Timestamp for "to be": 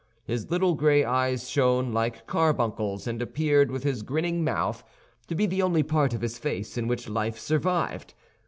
5.27-5.45